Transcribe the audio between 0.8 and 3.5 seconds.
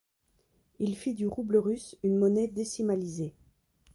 fit du rouble russe une monnaie décimalisée.